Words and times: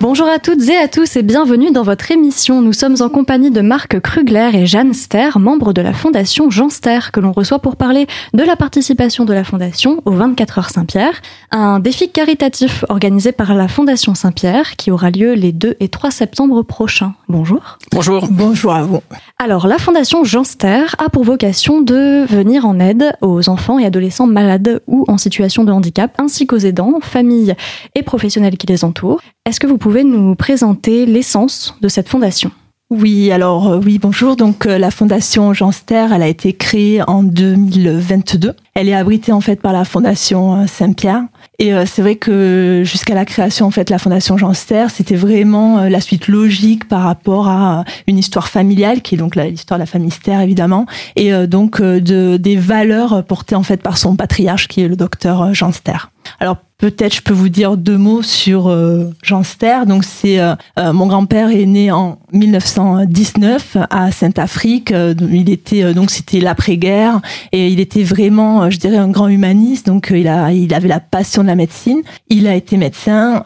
Bonjour 0.00 0.28
à 0.28 0.38
toutes 0.38 0.66
et 0.66 0.78
à 0.78 0.88
tous 0.88 1.16
et 1.16 1.22
bienvenue 1.22 1.72
dans 1.72 1.82
votre 1.82 2.10
émission. 2.10 2.62
Nous 2.62 2.72
sommes 2.72 2.96
en 3.00 3.10
compagnie 3.10 3.50
de 3.50 3.60
Marc 3.60 4.00
Krugler 4.00 4.50
et 4.54 4.64
Jeanne 4.64 4.94
Ster, 4.94 5.38
membres 5.38 5.74
de 5.74 5.82
la 5.82 5.92
Fondation 5.92 6.48
Jean 6.48 6.70
Ster, 6.70 7.12
que 7.12 7.20
l'on 7.20 7.32
reçoit 7.32 7.58
pour 7.58 7.76
parler 7.76 8.06
de 8.32 8.42
la 8.42 8.56
participation 8.56 9.26
de 9.26 9.34
la 9.34 9.44
Fondation 9.44 10.00
au 10.06 10.12
24 10.12 10.58
heures 10.58 10.70
Saint-Pierre, 10.70 11.20
un 11.50 11.80
défi 11.80 12.10
caritatif 12.10 12.86
organisé 12.88 13.32
par 13.32 13.54
la 13.54 13.68
Fondation 13.68 14.14
Saint-Pierre 14.14 14.76
qui 14.76 14.90
aura 14.90 15.10
lieu 15.10 15.34
les 15.34 15.52
2 15.52 15.76
et 15.80 15.88
3 15.88 16.10
septembre 16.10 16.62
prochains. 16.62 17.12
Bonjour. 17.28 17.76
Bonjour. 17.92 18.26
Bonjour 18.30 18.72
à 18.72 18.82
vous. 18.82 19.00
Alors, 19.38 19.66
la 19.66 19.76
Fondation 19.76 20.24
Jean 20.24 20.44
Ster 20.44 20.96
a 20.96 21.10
pour 21.10 21.24
vocation 21.24 21.82
de 21.82 22.24
venir 22.24 22.64
en 22.64 22.80
aide 22.80 23.12
aux 23.20 23.50
enfants 23.50 23.78
et 23.78 23.84
adolescents 23.84 24.26
malades 24.26 24.80
ou 24.86 25.04
en 25.08 25.18
situation 25.18 25.64
de 25.64 25.72
handicap, 25.72 26.14
ainsi 26.16 26.46
qu'aux 26.46 26.56
aidants, 26.56 27.00
familles 27.02 27.54
et 27.94 28.02
professionnels 28.02 28.56
qui 28.56 28.66
les 28.66 28.82
entourent. 28.82 29.20
Est-ce 29.50 29.58
que 29.58 29.66
vous 29.66 29.78
pouvez 29.78 30.04
nous 30.04 30.36
présenter 30.36 31.06
l'essence 31.06 31.74
de 31.80 31.88
cette 31.88 32.08
fondation? 32.08 32.52
Oui, 32.88 33.32
alors 33.32 33.66
euh, 33.66 33.80
oui, 33.84 33.98
bonjour. 33.98 34.36
Donc 34.36 34.64
euh, 34.64 34.78
la 34.78 34.92
fondation 34.92 35.52
Jean 35.54 35.72
Ster, 35.72 36.12
elle 36.12 36.22
a 36.22 36.28
été 36.28 36.52
créée 36.52 37.02
en 37.02 37.24
2022. 37.24 38.54
Elle 38.74 38.88
est 38.88 38.94
abritée 38.94 39.32
en 39.32 39.40
fait 39.40 39.60
par 39.60 39.72
la 39.72 39.84
fondation 39.84 40.54
euh, 40.54 40.66
Saint-Pierre. 40.68 41.24
Et 41.58 41.72
c'est 41.84 42.00
vrai 42.00 42.14
que 42.14 42.82
jusqu'à 42.84 43.14
la 43.14 43.24
création 43.24 43.66
en 43.66 43.70
fait 43.72 43.90
la 43.90 43.98
fondation 43.98 44.38
Jean 44.38 44.54
Ster, 44.54 44.88
c'était 44.88 45.16
vraiment 45.16 45.82
la 45.88 46.00
suite 46.00 46.28
logique 46.28 46.88
par 46.88 47.02
rapport 47.02 47.48
à 47.48 47.84
une 48.06 48.16
histoire 48.16 48.48
familiale 48.48 49.02
qui 49.02 49.16
est 49.16 49.18
donc 49.18 49.36
l'histoire 49.36 49.78
de 49.78 49.82
la 49.82 49.86
famille 49.86 50.10
Ster 50.10 50.40
évidemment 50.40 50.86
et 51.16 51.32
donc 51.46 51.82
de 51.82 52.38
des 52.38 52.56
valeurs 52.56 53.22
portées 53.24 53.56
en 53.56 53.62
fait 53.62 53.82
par 53.82 53.98
son 53.98 54.16
patriarche 54.16 54.68
qui 54.68 54.80
est 54.80 54.88
le 54.88 54.96
docteur 54.96 55.52
Jean 55.52 55.70
Ster. 55.70 56.08
Alors 56.38 56.58
peut-être 56.80 57.14
je 57.14 57.22
peux 57.22 57.34
vous 57.34 57.48
dire 57.48 57.76
deux 57.76 57.98
mots 57.98 58.22
sur 58.22 58.68
euh, 58.68 59.10
Jean 59.22 59.44
Ster. 59.44 59.86
Donc 59.86 60.04
c'est 60.04 60.40
euh, 60.40 60.54
euh, 60.78 60.92
mon 60.92 61.06
grand-père 61.06 61.50
est 61.50 61.66
né 61.66 61.92
en 61.92 62.18
1919 62.32 63.76
à 63.90 64.10
Sainte-Afrique. 64.10 64.90
il 64.92 65.50
était 65.50 65.92
donc 65.94 66.10
c'était 66.10 66.40
l'après-guerre 66.40 67.20
et 67.52 67.68
il 67.68 67.80
était 67.80 68.02
vraiment, 68.02 68.70
je 68.70 68.78
dirais, 68.78 68.96
un 68.96 69.08
grand 69.08 69.28
humaniste. 69.28 69.86
Donc 69.86 70.12
il 70.14 70.28
a 70.28 70.52
il 70.52 70.72
avait 70.74 70.88
la 70.88 71.00
passion 71.00 71.42
de 71.42 71.48
la 71.48 71.54
médecine. 71.56 72.00
Il 72.28 72.46
a 72.46 72.54
été 72.54 72.76
médecin. 72.76 73.44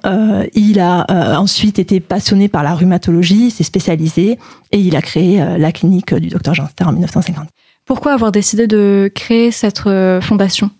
il 0.54 0.80
a 0.80 1.38
ensuite 1.40 1.78
été 1.78 2.00
passionné 2.00 2.48
par 2.48 2.62
la 2.62 2.74
rhumatologie. 2.74 3.50
s'est 3.50 3.64
spécialisé 3.64 4.38
et 4.70 4.78
il 4.78 4.96
a 4.96 5.02
créé 5.02 5.44
la 5.58 5.72
clinique 5.72 6.14
du 6.14 6.28
docteur 6.28 6.54
Jean 6.54 6.68
Ster 6.68 6.86
en 6.86 6.92
1950. 6.92 7.48
Pourquoi 7.84 8.12
avoir 8.12 8.32
décidé 8.32 8.66
de 8.66 9.10
créer 9.14 9.50
cette 9.50 9.82
fondation? 10.22 10.70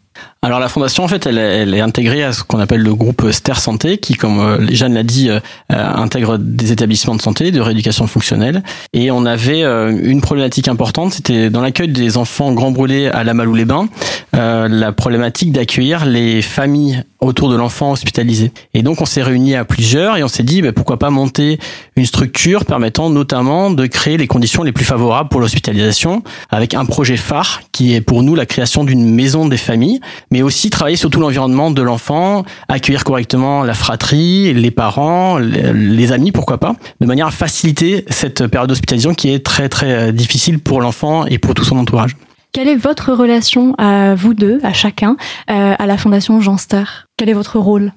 Alors 0.43 0.61
la 0.61 0.69
fondation 0.69 1.05
en 1.05 1.09
fait 1.09 1.27
elle, 1.27 1.75
est 1.75 1.81
intégrée 1.81 2.23
à 2.23 2.33
ce 2.33 2.43
qu'on 2.43 2.61
appelle 2.61 2.83
le 2.83 2.95
groupe 2.95 3.31
Ster 3.31 3.59
Santé 3.59 3.99
qui 3.99 4.15
comme 4.15 4.41
euh, 4.41 4.67
Jeanne 4.71 4.95
l'a 4.95 5.03
dit 5.03 5.31
euh, 5.31 5.41
euh, 5.73 5.95
intègre 5.95 6.39
des 6.39 6.71
établissements 6.71 7.15
de 7.15 7.23
santé 7.23 7.51
de 7.51 7.61
rééducation 7.61 8.07
fonctionnelle 8.07 8.63
et 8.93 9.11
on 9.11 9.25
avait 9.25 9.63
une 9.63 10.21
problématique 10.21 10.69
importante 10.69 11.15
c'était 11.15 11.51
dans 11.51 11.63
l'accueil 11.63 11.89
des 11.89 12.17
enfants 12.17 12.53
grands 12.53 12.71
brûlés 12.71 13.09
à 13.09 13.25
la 13.25 13.35
Malou 13.35 13.55
les 13.55 13.65
Bains 13.65 13.89
la 14.33 14.93
problématique 14.93 15.53
d'accueillir 15.53 16.05
les 16.05 16.43
familles 16.43 17.05
autour 17.25 17.49
de 17.51 17.57
l'enfant 17.57 17.93
hospitalisé. 17.93 18.53
Et 18.75 18.83
donc 18.83 19.01
on 19.01 19.07
s'est 19.07 19.23
réunis 19.23 19.55
à 19.55 19.65
plusieurs 19.65 20.17
et 20.17 20.23
on 20.23 20.29
s'est 20.29 20.43
dit 20.43 20.63
bah, 20.63 20.73
pourquoi 20.73 20.99
pas 20.99 21.11
monter 21.11 21.59
une 21.97 22.07
structure 22.07 22.65
permettant 22.65 23.11
notamment 23.11 23.71
de 23.71 23.87
créer 23.87 24.17
les 24.17 24.27
conditions 24.27 24.63
les 24.63 24.73
plus 24.73 24.85
favorables 24.85 25.29
pour 25.29 25.41
l'hospitalisation 25.41 26.23
avec 26.51 26.75
un 26.75 26.85
projet 26.85 27.17
phare 27.17 27.63
qui 27.73 27.95
est 27.95 28.01
pour 28.01 28.23
nous 28.23 28.35
la 28.35 28.47
création 28.47 28.85
d'une 28.85 29.09
maison 29.09 29.49
des 29.49 29.57
familles, 29.57 30.01
mais 30.31 30.43
aussi 30.43 30.71
travailler 30.71 30.97
sur 30.97 31.11
tout 31.11 31.21
l'environnement 31.21 31.71
de 31.71 31.83
l'enfant, 31.83 32.45
accueillir 32.69 33.05
correctement 33.05 33.63
la 33.63 33.75
fratrie, 33.75 34.53
les 34.55 34.71
parents, 34.71 35.39
les 35.39 36.13
amis, 36.13 36.33
pourquoi 36.33 36.59
pas, 36.59 36.75
de 37.01 37.07
manière 37.07 37.27
à 37.27 37.31
faciliter 37.31 38.05
cette 38.09 38.47
période 38.47 38.69
d'hospitalisation 38.69 39.15
qui 39.15 39.31
est 39.31 39.45
très 39.45 39.69
très 39.69 39.93
euh, 39.93 40.13
difficile 40.13 40.59
pour 40.59 40.81
l'enfant 40.81 41.27
et 41.27 41.39
pour 41.39 41.55
tout 41.55 41.65
son 41.65 41.77
entourage. 41.79 42.17
Quelle 42.53 42.69
est 42.69 42.77
votre 42.77 43.13
relation 43.13 43.75
à 43.79 44.15
vous 44.15 44.33
deux, 44.33 44.61
à 44.63 44.73
chacun, 44.73 45.17
euh, 45.51 45.75
à 45.77 45.87
la 45.87 45.99
Fondation 45.99 46.41
Jean 46.41 46.57
Star 46.57 47.07
Quel 47.17 47.29
est 47.29 47.35
votre 47.35 47.59
rôle? 47.59 47.93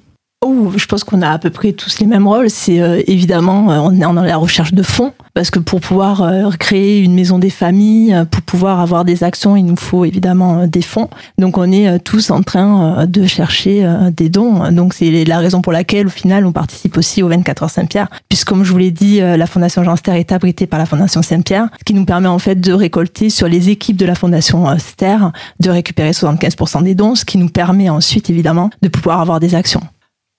Oh, 0.46 0.72
je 0.78 0.86
pense 0.86 1.04
qu'on 1.04 1.24
a 1.24 1.32
à 1.32 1.40
peu 1.40 1.50
près 1.50 1.72
tous 1.72 2.00
les 2.00 2.06
mêmes 2.06 2.28
rôles. 2.28 2.52
C'est 2.52 2.80
euh, 2.80 3.02
évidemment, 3.08 3.72
euh, 3.72 3.80
on 3.80 3.92
est 3.96 4.02
dans 4.02 4.14
la 4.14 4.38
recherche 4.38 4.72
de 4.72 4.84
fonds, 4.84 5.12
parce 5.34 5.50
que 5.50 5.58
pour 5.58 5.82
pouvoir 5.82 6.22
euh, 6.22 6.52
créer 6.52 7.00
une 7.00 7.16
maison 7.16 7.40
des 7.40 7.50
familles, 7.50 8.16
pour 8.30 8.44
pouvoir 8.44 8.80
avoir 8.80 9.04
des 9.04 9.24
actions, 9.24 9.56
il 9.56 9.66
nous 9.66 9.76
faut 9.76 10.06
évidemment 10.06 10.68
des 10.68 10.84
fonds. 10.84 11.10
Donc 11.40 11.58
on 11.58 11.72
est 11.72 11.98
tous 12.00 12.30
en 12.30 12.44
train 12.44 13.08
de 13.08 13.26
chercher 13.26 13.84
des 14.16 14.30
dons. 14.30 14.72
Donc 14.72 14.94
c'est 14.94 15.26
la 15.26 15.40
raison 15.40 15.62
pour 15.62 15.74
laquelle, 15.74 16.06
au 16.06 16.12
final, 16.12 16.46
on 16.46 16.52
participe 16.52 16.98
aussi 16.98 17.24
au 17.24 17.30
24 17.30 17.64
heures 17.64 17.70
Saint-Pierre, 17.72 18.08
puisque 18.30 18.48
comme 18.48 18.64
je 18.64 18.72
vous 18.72 18.78
l'ai 18.78 18.92
dit, 18.92 19.20
la 19.20 19.48
Fondation 19.48 19.84
Jean 19.84 19.96
Ster 19.96 20.14
est 20.14 20.32
abritée 20.32 20.68
par 20.68 20.78
la 20.78 20.86
Fondation 20.86 21.24
Saint-Pierre, 21.24 21.68
ce 21.80 21.84
qui 21.84 21.96
nous 21.96 22.06
permet 22.06 22.28
en 22.28 22.40
fait 22.40 22.62
de 22.62 22.74
récolter 22.74 23.32
sur 23.32 23.48
les 23.48 23.70
équipes 23.70 23.98
de 23.98 24.06
la 24.06 24.16
Fondation 24.16 24.68
Ster, 24.78 25.32
de 25.60 25.70
récupérer 25.72 26.12
75% 26.12 26.84
des 26.84 26.94
dons, 26.94 27.16
ce 27.16 27.26
qui 27.26 27.40
nous 27.40 27.50
permet 27.50 27.90
ensuite 27.90 28.30
évidemment 28.30 28.70
de 28.84 28.88
pouvoir 28.88 29.20
avoir 29.20 29.40
des 29.40 29.56
actions. 29.56 29.82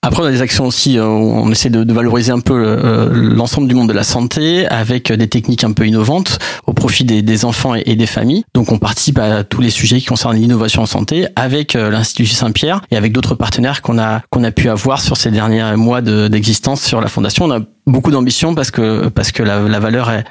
Après, 0.01 0.23
on 0.23 0.25
a 0.25 0.31
des 0.31 0.41
actions 0.41 0.65
aussi 0.65 0.97
euh, 0.97 1.05
où 1.05 1.33
on 1.35 1.51
essaie 1.51 1.69
de, 1.69 1.93
valoriser 1.93 2.31
un 2.31 2.39
peu 2.39 2.53
euh, 2.55 3.09
l'ensemble 3.11 3.67
du 3.67 3.75
monde 3.75 3.89
de 3.89 3.93
la 3.93 4.05
santé 4.05 4.65
avec 4.67 5.11
des 5.11 5.27
techniques 5.27 5.65
un 5.65 5.73
peu 5.73 5.85
innovantes 5.85 6.39
au 6.67 6.73
profit 6.73 7.03
des, 7.03 7.45
enfants 7.45 7.75
et, 7.75 7.95
des 7.97 8.05
familles. 8.05 8.45
Donc, 8.53 8.71
on 8.71 8.79
participe 8.79 9.19
à 9.19 9.43
tous 9.43 9.59
les 9.59 9.69
sujets 9.69 9.99
qui 9.99 10.05
concernent 10.05 10.37
l'innovation 10.37 10.83
en 10.83 10.85
santé 10.85 11.27
avec 11.35 11.75
euh, 11.75 11.89
l'Institut 11.89 12.33
Saint-Pierre 12.33 12.81
et 12.91 12.95
avec 12.95 13.11
d'autres 13.11 13.35
partenaires 13.35 13.81
qu'on 13.81 13.99
a 13.99 14.21
qu'on 14.29 14.45
a 14.45 14.51
pu 14.51 14.69
avoir 14.69 15.01
sur 15.01 15.17
ces 15.17 15.31
derniers 15.31 15.75
mois 15.75 16.01
d'existence 16.01 16.81
sur 16.81 17.01
la 17.01 17.09
fondation. 17.09 17.49
Beaucoup 17.89 18.11
d'ambition 18.11 18.55
parce 18.55 18.71
que 18.71 19.07
parce 19.09 19.31
que 19.31 19.43
la, 19.43 19.59
la 19.61 19.79
valeur 19.79 20.09
est 20.11 20.25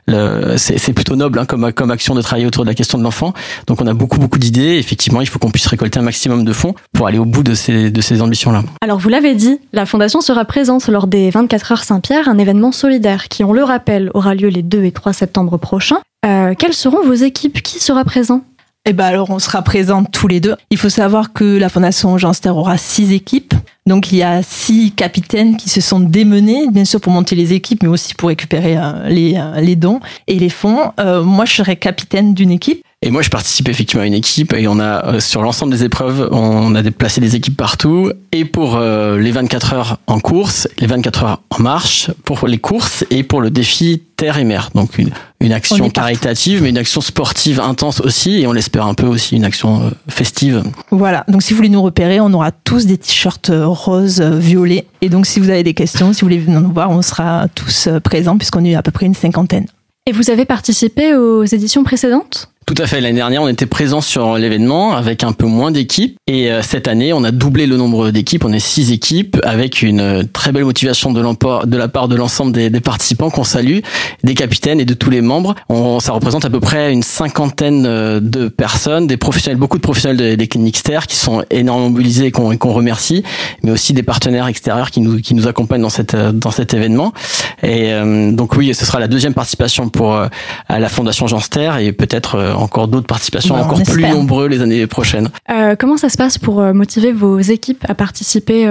c'est 0.57 0.93
plutôt 0.93 1.17
noble 1.17 1.39
hein, 1.39 1.45
comme 1.45 1.73
comme 1.73 1.91
action 1.91 2.15
de 2.15 2.23
travailler 2.23 2.47
autour 2.47 2.65
de 2.65 2.69
la 2.71 2.75
question 2.75 2.99
de 2.99 3.03
l'enfant. 3.03 3.33
Donc 3.67 3.81
on 3.81 3.87
a 3.87 3.95
beaucoup 3.95 4.19
beaucoup 4.19 4.39
d'idées. 4.39 4.77
Effectivement, 4.79 5.21
il 5.21 5.29
faut 5.29 5.39
qu'on 5.39 5.51
puisse 5.51 5.67
récolter 5.67 5.99
un 5.99 6.03
maximum 6.03 6.45
de 6.45 6.53
fonds 6.53 6.75
pour 6.93 7.07
aller 7.07 7.19
au 7.19 7.25
bout 7.25 7.43
de 7.43 7.55
ces 7.55 7.91
de 7.91 8.01
ces 8.01 8.23
ambitions 8.23 8.53
là. 8.53 8.63
Alors 8.83 8.99
vous 8.99 9.09
l'avez 9.09 9.35
dit, 9.35 9.59
la 9.73 9.87
fondation 9.87 10.21
sera 10.21 10.45
présente 10.45 10.89
lors 10.89 11.07
des 11.07 11.31
24 11.31 11.73
heures 11.73 11.85
Saint-Pierre, 11.85 12.29
un 12.29 12.39
événement 12.39 12.73
solidaire 12.73 13.29
qui, 13.29 13.45
on 13.45 13.53
le 13.53 13.65
rappelle, 13.65 14.11
aura 14.15 14.35
lieu 14.35 14.49
les 14.49 14.63
2 14.63 14.85
et 14.85 14.93
3 14.93 15.13
septembre 15.13 15.57
prochains. 15.59 16.01
Euh, 16.27 16.55
quelles 16.59 16.75
seront 16.75 17.05
vos 17.05 17.15
équipes? 17.15 17.63
Qui 17.63 17.81
sera 17.81 18.05
présent? 18.05 18.43
Eh 18.85 18.93
ben 18.95 19.05
alors 19.05 19.29
on 19.31 19.39
sera 19.39 19.61
présents 19.63 20.05
tous 20.05 20.29
les 20.29 20.41
deux. 20.41 20.57
Il 20.71 20.79
faut 20.79 20.89
savoir 20.89 21.33
que 21.33 21.59
la 21.59 21.69
Fondation 21.69 22.17
Jean 22.17 22.33
Ster 22.33 22.51
aura 22.51 22.79
six 22.79 23.13
équipes. 23.13 23.55
Donc 23.87 24.13
il 24.13 24.19
y 24.19 24.23
a 24.23 24.43
six 24.43 24.93
capitaines 24.93 25.57
qui 25.57 25.69
se 25.69 25.81
sont 25.81 26.01
démenés, 26.01 26.69
bien 26.71 26.85
sûr 26.85 27.01
pour 27.01 27.13
monter 27.13 27.35
les 27.37 27.53
équipes, 27.53 27.83
mais 27.83 27.89
aussi 27.89 28.15
pour 28.15 28.29
récupérer 28.29 28.77
euh, 28.77 29.09
les, 29.09 29.35
euh, 29.37 29.61
les 29.61 29.77
dons 29.77 30.01
et 30.27 30.39
les 30.39 30.49
fonds. 30.49 30.93
Euh, 31.01 31.23
moi, 31.23 31.45
je 31.45 31.55
serai 31.55 31.77
capitaine 31.77 32.35
d'une 32.35 32.51
équipe. 32.51 32.83
Et 33.01 33.13
moi, 33.13 33.23
je 33.23 33.31
participe 33.31 33.69
effectivement 33.69 34.03
à 34.03 34.07
une 34.07 34.15
équipe 34.15 34.53
et 34.53 34.67
on 34.67 34.81
a 34.81 35.07
euh, 35.07 35.21
sur 35.21 35.41
l'ensemble 35.41 35.71
des 35.71 35.85
épreuves, 35.85 36.29
on 36.33 36.75
a 36.75 36.83
déplacé 36.83 37.21
des 37.21 37.37
équipes 37.37 37.57
partout 37.57 38.11
et 38.33 38.45
pour 38.45 38.75
euh, 38.75 39.21
les 39.21 39.31
24 39.31 39.73
heures 39.73 39.99
en 40.09 40.19
course, 40.19 40.67
les 40.81 40.89
24 40.89 41.23
heures 41.23 41.43
en 41.51 41.63
marche, 41.63 42.11
pour 42.25 42.49
les 42.49 42.59
courses 42.59 43.05
et 43.11 43.23
pour 43.23 43.41
le 43.41 43.51
défi 43.51 44.03
terre 44.17 44.37
et 44.37 44.43
mer. 44.43 44.71
Donc 44.75 44.99
une, 44.99 45.11
une 45.41 45.53
action 45.53 45.89
caritative, 45.91 46.61
mais 46.61 46.71
une 46.71 46.79
action 46.79 47.01
sportive 47.01 47.61
intense 47.61 48.01
aussi 48.01 48.41
et 48.41 48.49
on 48.49 48.53
l'espère 48.53 48.85
un 48.85 48.95
peu 48.95 49.07
aussi 49.07 49.37
une 49.37 49.45
action 49.45 49.81
euh, 49.81 49.91
festive. 50.09 50.65
Voilà. 50.91 51.25
Donc 51.29 51.45
si 51.45 51.53
vous 51.53 51.59
voulez 51.59 51.69
nous 51.69 51.83
repérer, 51.83 52.19
on 52.19 52.33
aura 52.33 52.51
tous 52.51 52.87
des 52.87 52.99
t-shirts 52.99 53.53
roses, 53.55 54.21
violets. 54.21 54.87
Et 55.03 55.09
donc 55.09 55.27
si 55.27 55.39
vous 55.39 55.51
avez 55.51 55.63
des 55.63 55.75
questions, 55.75 56.13
si 56.13 56.23
vous 56.23 56.27
voulez 56.27 56.39
venir 56.39 56.61
nous 56.61 56.73
voir, 56.73 56.91
on 56.91 57.03
sera 57.03 57.47
tous 57.55 57.89
présents 58.03 58.39
puisqu'on 58.39 58.65
est 58.65 58.75
à 58.75 58.83
peu 58.83 58.91
près 58.91 59.07
une 59.07 59.15
cinquantaine. 59.15 59.67
Et 60.07 60.11
vous 60.11 60.31
avez 60.31 60.47
participé 60.47 61.15
aux 61.15 61.45
éditions 61.45 61.85
précédentes? 61.85 62.51
Tout 62.69 62.83
à 62.83 62.87
fait. 62.87 63.01
L'année 63.01 63.17
dernière, 63.17 63.41
on 63.41 63.49
était 63.49 63.65
présent 63.65 64.03
sur 64.03 64.37
l'événement 64.37 64.93
avec 64.93 65.25
un 65.25 65.33
peu 65.33 65.47
moins 65.47 65.71
d'équipes. 65.71 66.19
Et 66.27 66.53
euh, 66.53 66.61
cette 66.61 66.87
année, 66.87 67.15
on 67.15 67.25
a 67.25 67.31
doublé 67.31 67.67
le 67.67 67.79
nombre 67.79 68.11
d'équipes. 68.11 68.45
On 68.45 68.53
est 68.53 68.59
six 68.59 68.93
équipes 68.93 69.39
avec 69.43 69.81
une 69.81 70.01
euh, 70.01 70.23
très 70.31 70.53
belle 70.53 70.67
motivation 70.67 71.11
de, 71.11 71.23
de 71.65 71.77
la 71.79 71.89
part 71.89 72.09
de 72.09 72.15
l'ensemble 72.15 72.53
des, 72.53 72.71
participants 72.81 73.31
qu'on 73.31 73.43
salue, 73.43 73.79
des 74.23 74.35
capitaines 74.35 74.81
et 74.81 74.85
de 74.85 74.93
tous 74.93 75.09
les 75.09 75.23
membres. 75.23 75.55
On, 75.71 75.99
ça 75.99 76.13
représente 76.13 76.45
à 76.45 76.51
peu 76.51 76.61
près 76.61 76.93
une 76.93 77.03
cinquantaine 77.03 77.87
euh, 77.87 78.21
de 78.21 78.49
personnes, 78.49 79.07
des 79.07 79.17
professionnels, 79.17 79.59
beaucoup 79.59 79.79
de 79.79 79.83
professionnels 79.83 80.37
des, 80.37 80.49
cliniques 80.49 80.77
STER 80.77 81.01
qui 81.09 81.17
sont 81.17 81.43
énormément 81.51 81.89
mobilisés 81.89 82.27
et 82.27 82.31
qu'on 82.31 82.73
remercie, 82.75 83.23
mais 83.63 83.71
aussi 83.71 83.95
des 83.95 84.03
partenaires 84.03 84.47
extérieurs 84.47 84.91
qui 84.91 85.01
nous, 85.01 85.23
qui 85.23 85.35
nous 85.35 85.49
accompagnent 85.49 85.81
dans, 85.81 85.89
cette, 85.89 86.15
dans 86.15 86.51
cet 86.51 86.75
événement. 86.75 87.15
Et 87.63 87.93
donc 88.33 88.57
oui, 88.57 88.75
ce 88.75 88.85
sera 88.85 89.01
la 89.01 89.09
deuxième 89.09 89.35
participation 89.35 89.89
pour 89.89 90.15
à 90.15 90.79
la 90.79 90.89
Fondation 90.89 91.27
Jean 91.27 91.41
Ster 91.41 91.73
et 91.81 91.93
peut-être 91.93 92.58
encore 92.59 92.89
d'autres 92.89 93.07
participations 93.07 93.55
encore 93.55 93.83
plus 93.83 94.03
nombreux 94.03 94.49
les 94.49 94.63
années 94.63 94.87
prochaines. 94.87 95.31
comment 95.79 95.97
ça 95.97 96.09
se 96.09 96.17
passe 96.17 96.39
pour 96.39 96.63
motiver 96.75 97.13
vos 97.13 97.39
équipes 97.39 97.85
à 97.89 97.95
participer 97.95 98.67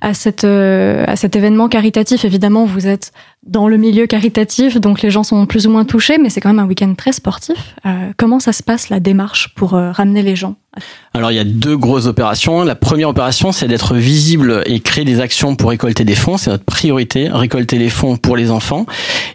à 0.00 0.14
cette 0.14 0.44
à 0.44 1.16
cet 1.16 1.36
événement 1.36 1.68
caritatif? 1.68 2.24
Évidemment, 2.24 2.64
vous 2.64 2.86
êtes 2.86 3.12
dans 3.48 3.68
le 3.68 3.76
milieu 3.76 4.06
caritatif, 4.06 4.78
donc 4.78 5.02
les 5.02 5.10
gens 5.10 5.22
sont 5.22 5.46
plus 5.46 5.66
ou 5.66 5.70
moins 5.70 5.84
touchés, 5.84 6.18
mais 6.18 6.28
c'est 6.28 6.40
quand 6.40 6.50
même 6.50 6.58
un 6.58 6.66
week-end 6.66 6.94
très 6.94 7.12
sportif. 7.12 7.74
Euh, 7.86 8.12
comment 8.16 8.40
ça 8.40 8.52
se 8.52 8.62
passe 8.62 8.90
la 8.90 9.00
démarche 9.00 9.54
pour 9.54 9.74
euh, 9.74 9.90
ramener 9.90 10.22
les 10.22 10.36
gens? 10.36 10.56
Alors 11.14 11.32
il 11.32 11.34
y 11.34 11.40
a 11.40 11.44
deux 11.44 11.76
grosses 11.76 12.06
opérations. 12.06 12.62
La 12.62 12.74
première 12.74 13.08
opération, 13.08 13.52
c'est 13.52 13.66
d'être 13.66 13.94
visible 13.94 14.62
et 14.66 14.80
créer 14.80 15.04
des 15.04 15.20
actions 15.20 15.56
pour 15.56 15.70
récolter 15.70 16.04
des 16.04 16.14
fonds. 16.14 16.36
C'est 16.36 16.50
notre 16.50 16.64
priorité, 16.64 17.28
récolter 17.30 17.78
les 17.78 17.88
fonds 17.88 18.16
pour 18.16 18.36
les 18.36 18.50
enfants. 18.50 18.86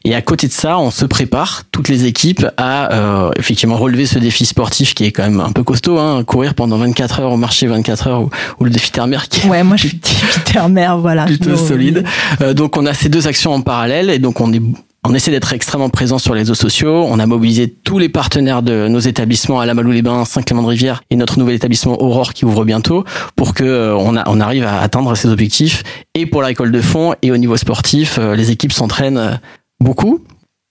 Et 0.06 0.16
à 0.16 0.22
côté 0.22 0.48
de 0.48 0.54
ça, 0.54 0.78
on 0.78 0.92
se 0.92 1.06
prépare, 1.06 1.64
toutes 1.72 1.90
les 1.90 2.06
équipes, 2.06 2.46
à 2.58 2.94
euh, 2.94 3.32
effectivement 3.38 3.76
relever 3.76 4.06
ce 4.06 4.20
défi 4.20 4.46
sportif 4.46 4.94
qui 4.94 5.06
est 5.06 5.12
quand 5.12 5.24
même 5.24 5.40
un 5.40 5.52
peu 5.52 5.64
costaud. 5.64 5.98
Hein, 5.98 6.24
courir 6.24 6.54
pendant 6.54 6.78
24 6.78 7.20
heures 7.22 7.32
au 7.32 7.38
marché 7.38 7.68
24 7.68 8.08
heures 8.08 8.22
ou, 8.60 8.64
le 8.64 8.70
défi 8.70 8.92
terre-mer 8.92 9.28
qui 9.28 9.48
Ouais, 9.48 9.64
moi 9.64 9.76
je 9.76 9.88
suis 9.88 9.98
défi 9.98 10.40
terre-mer, 10.42 10.98
voilà. 11.00 11.26
Plutôt 11.26 11.58
solide. 11.58 12.06
Euh, 12.42 12.54
donc 12.54 12.78
on 12.78 12.86
a 12.86 12.94
ces 12.94 13.10
deux 13.10 13.28
actions 13.28 13.54
en 13.54 13.62
parallèle 13.62 14.10
et 14.10 14.20
donc 14.20 14.40
on 14.40 14.54
est 14.54 14.62
on 15.06 15.14
essaie 15.14 15.32
d'être 15.32 15.52
extrêmement 15.52 15.90
présent 15.90 16.18
sur 16.18 16.34
les 16.34 16.42
réseaux 16.42 16.56
sociaux. 16.56 17.06
On 17.10 17.20
a 17.20 17.26
mobilisé 17.26 17.68
tous 17.68 18.00
les 18.00 18.08
partenaires 18.08 18.64
de 18.64 18.88
nos 18.88 19.00
établissements 19.00 19.60
à 19.60 19.66
la 19.66 19.74
Malou-les-Bains, 19.74 20.24
Saint-Clément-de-Rivière 20.24 21.04
et 21.10 21.18
notre 21.18 21.40
nouvel 21.40 21.56
établissement 21.56 22.02
Aurore 22.02 22.34
qui 22.34 22.46
ouvre 22.46 22.64
bientôt 22.64 23.04
pour 23.36 23.54
que 23.54 23.66
euh, 23.66 23.96
on, 23.98 24.40
arrive 24.40 24.64
à 24.64 24.80
atteindre 24.80 25.16
ces 25.16 25.28
objectifs. 25.28 25.84
Et 26.16 26.26
pour 26.26 26.42
la 26.42 26.48
récolte 26.48 26.72
de 26.72 26.82
fonds 26.82 27.16
et 27.22 27.32
au 27.32 27.38
niveau 27.38 27.58
sportif, 27.58 28.18
euh, 28.18 28.36
les 28.36 28.52
équipes 28.52 28.72
s'entraînent 28.72 29.18
euh, 29.18 29.34
beaucoup. 29.82 30.22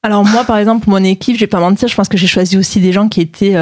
Alors 0.03 0.25
moi, 0.25 0.45
par 0.45 0.57
exemple, 0.57 0.89
mon 0.89 1.05
équipe, 1.05 1.37
je 1.37 1.41
vais 1.41 1.47
pas 1.47 1.61
mentir, 1.61 1.87
je 1.87 1.95
pense 1.95 2.09
que 2.09 2.17
j'ai 2.17 2.27
choisi 2.27 2.57
aussi 2.57 2.81
des 2.81 2.91
gens 2.91 3.09
qui 3.09 3.21
étaient 3.21 3.55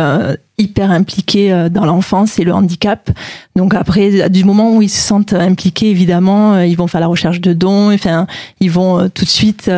hyper 0.56 0.90
impliqués 0.90 1.68
dans 1.70 1.84
l'enfance 1.84 2.38
et 2.38 2.44
le 2.44 2.54
handicap. 2.54 3.10
Donc 3.56 3.74
après, 3.74 4.30
du 4.30 4.44
moment 4.44 4.74
où 4.74 4.80
ils 4.80 4.88
se 4.88 5.06
sentent 5.06 5.34
impliqués, 5.34 5.90
évidemment, 5.90 6.58
ils 6.60 6.78
vont 6.78 6.86
faire 6.86 7.02
la 7.02 7.08
recherche 7.08 7.42
de 7.42 7.52
dons. 7.52 7.92
Enfin, 7.92 8.26
ils 8.58 8.70
vont 8.70 9.10
tout 9.10 9.26
de 9.26 9.30
suite 9.30 9.70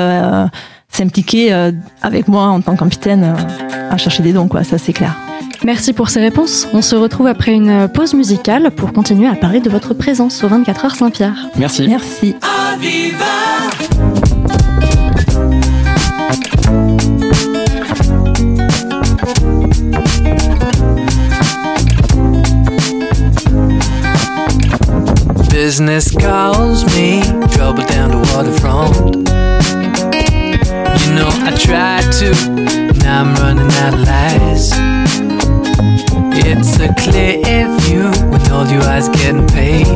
s'impliquer 0.92 1.52
euh, 1.52 1.72
avec 2.02 2.28
moi 2.28 2.44
en 2.44 2.60
tant 2.60 2.74
que 2.74 2.80
capitaine 2.80 3.24
euh, 3.24 3.90
à 3.90 3.96
chercher 3.96 4.22
des 4.22 4.32
dons, 4.32 4.48
quoi. 4.48 4.62
Ça, 4.62 4.78
c'est 4.78 4.92
clair. 4.92 5.16
Merci 5.64 5.92
pour 5.92 6.10
ces 6.10 6.20
réponses. 6.20 6.68
On 6.72 6.82
se 6.82 6.94
retrouve 6.94 7.26
après 7.26 7.52
une 7.52 7.88
pause 7.88 8.14
musicale 8.14 8.70
pour 8.72 8.92
continuer 8.92 9.28
à 9.28 9.34
parler 9.34 9.60
de 9.60 9.70
votre 9.70 9.94
présence 9.94 10.42
au 10.42 10.48
24 10.48 10.84
heures 10.84 10.94
Saint-Pierre. 10.96 11.48
Merci. 11.56 11.86
Merci. 11.88 12.34
Business 25.48 26.10
calls 26.10 26.84
me, 26.96 27.22
trouble 27.52 27.84
down 27.86 28.10
the 28.10 28.34
waterfront. 28.34 29.22
You 31.00 31.14
know 31.14 31.30
I 31.30 31.56
tried 31.58 32.10
to, 32.20 32.30
now 33.02 33.22
I'm 33.22 33.34
running 33.36 33.70
out 33.82 33.94
of 33.94 34.00
lies. 34.00 34.72
It's 36.44 36.78
a 36.80 36.92
clear 36.94 37.68
view 37.80 38.10
with 38.30 38.50
all 38.50 38.66
you 38.66 38.80
eyes 38.80 39.08
getting 39.08 39.46
paid. 39.48 39.86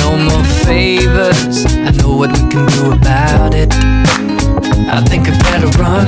No 0.00 0.16
more 0.16 0.44
favors, 0.64 1.66
I 1.66 1.90
know 1.98 2.16
what 2.16 2.30
we 2.32 2.38
can 2.50 2.66
do 2.66 2.92
about 2.92 3.54
it. 3.54 3.72
I 3.72 5.02
think 5.08 5.28
I 5.28 5.38
better 5.38 5.70
run, 5.78 6.06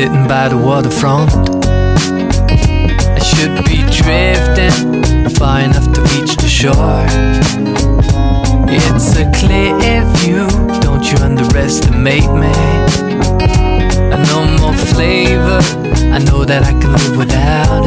Sitting 0.00 0.26
by 0.26 0.48
the 0.48 0.56
waterfront. 0.56 1.30
I 2.48 3.18
should 3.18 3.54
be 3.66 3.84
drifting 3.92 5.28
far 5.34 5.60
enough 5.60 5.92
to 5.92 6.00
reach 6.16 6.36
the 6.36 6.48
shore. 6.48 7.04
It's 8.66 9.16
a 9.18 9.30
clear 9.38 10.02
view, 10.16 10.48
don't 10.80 11.04
you 11.04 11.18
underestimate 11.18 12.30
me. 12.32 12.54
I 14.08 14.16
know 14.24 14.42
more 14.58 14.72
flavor, 14.72 15.60
I 16.16 16.18
know 16.24 16.46
that 16.46 16.62
I 16.62 16.72
can 16.80 16.92
live 16.92 17.18
without 17.18 17.79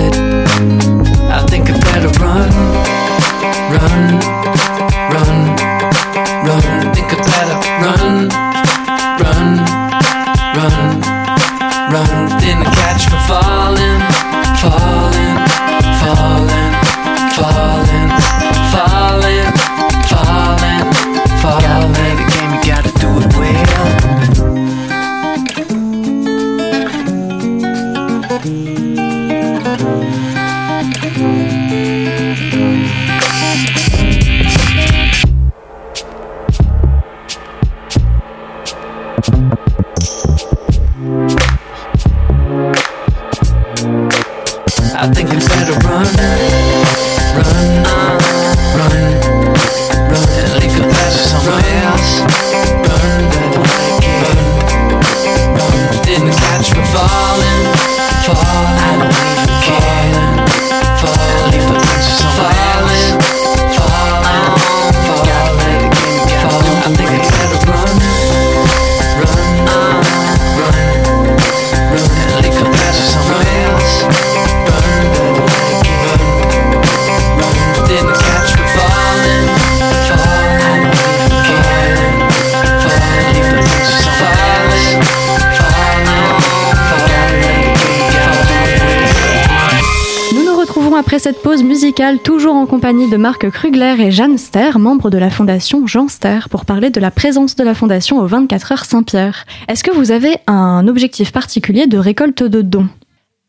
toujours 92.24 92.56
en 92.56 92.66
compagnie 92.66 93.10
de 93.10 93.18
Marc 93.18 93.50
Krugler 93.50 93.96
et 94.00 94.10
Jeanne 94.10 94.38
Ster, 94.38 94.80
membres 94.80 95.10
de 95.10 95.18
la 95.18 95.30
fondation 95.30 95.86
Jean 95.86 96.08
Ster, 96.08 96.48
pour 96.50 96.64
parler 96.64 96.90
de 96.90 97.02
la 97.02 97.12
présence 97.12 97.58
de 97.58 97.64
la 97.64 97.74
fondation 97.74 98.20
au 98.20 98.26
24 98.26 98.72
heures 98.72 98.86
Saint-Pierre. 98.86 99.46
Est-ce 99.68 99.84
que 99.84 99.92
vous 99.92 100.12
avez 100.12 100.38
un 100.48 100.88
objectif 100.88 101.34
particulier 101.34 101.86
de 101.86 101.98
récolte 101.98 102.42
de 102.42 102.62
dons? 102.62 102.88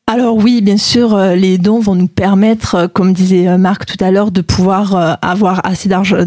Alors 0.06 0.36
oui, 0.36 0.60
bien 0.60 0.76
sûr, 0.76 1.14
euh, 1.14 1.34
les 1.34 1.56
dons 1.56 1.80
vont 1.80 1.94
nous 1.94 2.08
permettre, 2.08 2.74
euh, 2.74 2.88
comme 2.88 3.14
disait 3.14 3.48
euh, 3.48 3.56
Marc 3.56 3.86
tout 3.86 3.96
à 4.04 4.10
l'heure, 4.10 4.30
de 4.30 4.42
pouvoir 4.42 5.18
avoir 5.22 5.62
assez 5.64 5.88
d'argent, 5.88 6.18